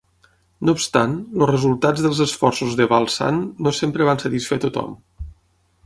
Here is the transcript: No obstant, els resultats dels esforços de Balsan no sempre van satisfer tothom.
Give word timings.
No 0.67 0.73
obstant, 0.77 1.11
els 1.39 1.51
resultats 1.51 2.01
dels 2.05 2.21
esforços 2.27 2.79
de 2.81 2.89
Balsan 2.95 3.41
no 3.67 3.75
sempre 3.83 4.09
van 4.11 4.25
satisfer 4.27 4.61
tothom. 4.65 4.99